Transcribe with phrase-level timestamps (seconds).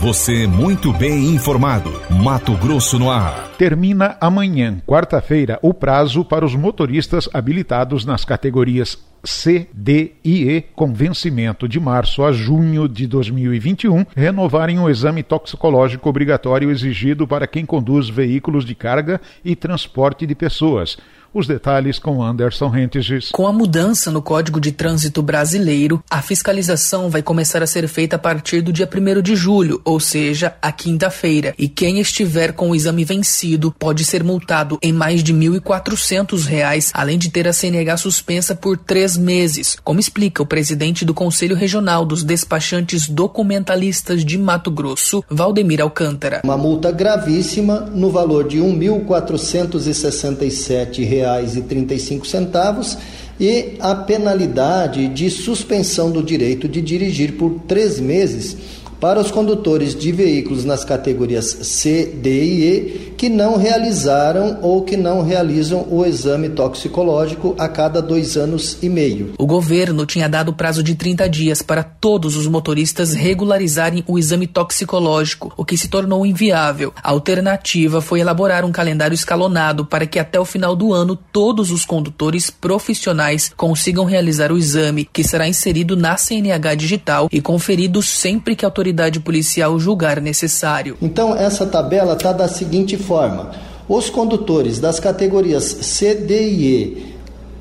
[0.00, 1.92] Você muito bem informado.
[2.08, 3.50] Mato Grosso no ar.
[3.58, 10.62] Termina amanhã, quarta-feira, o prazo para os motoristas habilitados nas categorias C, D e E,
[10.74, 17.46] com vencimento de março a junho de 2021, renovarem o exame toxicológico obrigatório exigido para
[17.46, 20.96] quem conduz veículos de carga e transporte de pessoas.
[21.32, 23.30] Os detalhes com Anderson Rentes.
[23.30, 28.16] Com a mudança no Código de Trânsito Brasileiro, a fiscalização vai começar a ser feita
[28.16, 31.54] a partir do dia 1 de julho, ou seja, a quinta-feira.
[31.56, 36.90] E quem estiver com o exame vencido pode ser multado em mais de R$ 1.400,
[36.92, 41.54] além de ter a CNH suspensa por três meses, como explica o presidente do Conselho
[41.54, 46.40] Regional dos Despachantes Documentalistas de Mato Grosso, Valdemir Alcântara.
[46.42, 52.96] Uma multa gravíssima no valor de R$ 1.467 reais e trinta e cinco centavos
[53.38, 58.56] e a penalidade de suspensão do direito de dirigir por três meses
[59.00, 64.82] para os condutores de veículos nas categorias C, D e E que não realizaram ou
[64.82, 69.34] que não realizam o exame toxicológico a cada dois anos e meio.
[69.38, 74.46] O governo tinha dado prazo de 30 dias para todos os motoristas regularizarem o exame
[74.46, 76.92] toxicológico, o que se tornou inviável.
[77.02, 81.70] A alternativa foi elaborar um calendário escalonado para que até o final do ano todos
[81.70, 88.02] os condutores profissionais consigam realizar o exame, que será inserido na CNH digital e conferido
[88.02, 90.96] sempre que a autoridade autoridade policial julgar necessário.
[91.00, 93.50] Então, essa tabela está da seguinte forma:
[93.88, 97.10] os condutores das categorias C, D e E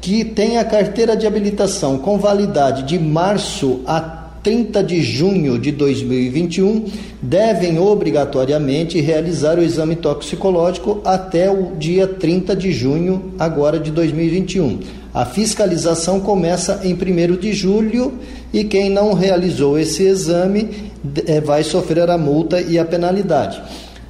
[0.01, 3.99] que têm a carteira de habilitação com validade de março a
[4.43, 6.85] 30 de junho de 2021
[7.21, 14.79] devem obrigatoriamente realizar o exame toxicológico até o dia 30 de junho agora de 2021.
[15.13, 18.13] A fiscalização começa em 1 de julho
[18.53, 20.91] e quem não realizou esse exame
[21.25, 23.61] é, vai sofrer a multa e a penalidade.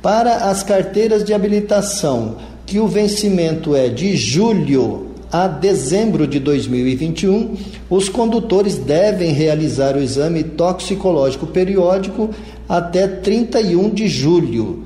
[0.02, 7.56] Para as carteiras de habilitação, que o vencimento é de julho a dezembro de 2021,
[7.90, 12.30] os condutores devem realizar o exame toxicológico periódico
[12.68, 14.84] até 31 de julho.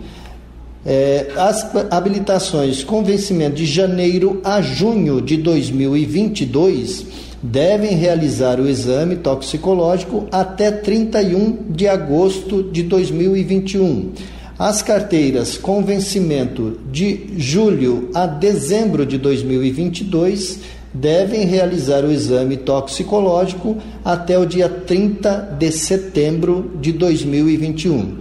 [0.85, 7.05] É, as habilitações com vencimento de janeiro a junho de 2022
[7.41, 14.11] devem realizar o exame toxicológico até 31 de agosto de 2021.
[14.57, 20.59] As carteiras com vencimento de julho a dezembro de 2022
[20.93, 28.17] devem realizar o exame toxicológico até o dia 30 de setembro de 2021.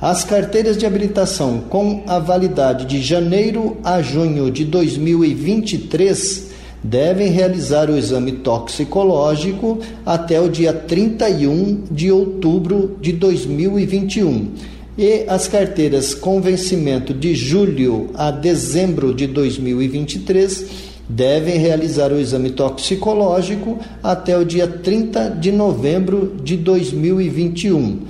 [0.00, 7.90] As carteiras de habilitação com a validade de janeiro a junho de 2023 devem realizar
[7.90, 14.75] o exame toxicológico até o dia 31 de outubro de 2021.
[14.98, 20.64] E as carteiras com vencimento de julho a dezembro de 2023
[21.06, 28.00] devem realizar o exame toxicológico até o dia 30 de novembro de 2021.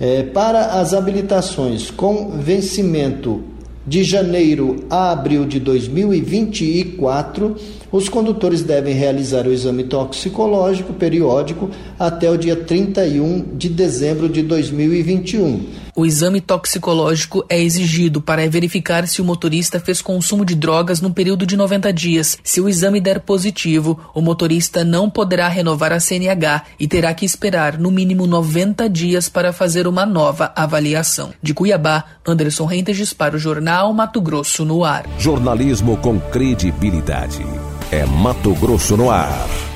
[0.00, 3.40] É, para as habilitações com vencimento
[3.86, 7.54] de janeiro a abril de 2024,
[7.92, 14.42] os condutores devem realizar o exame toxicológico periódico até o dia 31 de dezembro de
[14.42, 21.00] 2021 o exame toxicológico é exigido para verificar se o motorista fez consumo de drogas
[21.00, 22.38] no período de 90 dias.
[22.42, 27.24] Se o exame der positivo, o motorista não poderá renovar a CNH e terá que
[27.24, 31.32] esperar no mínimo 90 dias para fazer uma nova avaliação.
[31.42, 35.06] De Cuiabá, Anderson Rentes para o Jornal Mato Grosso no Ar.
[35.18, 37.44] Jornalismo com credibilidade.
[37.90, 39.73] É Mato Grosso no Ar.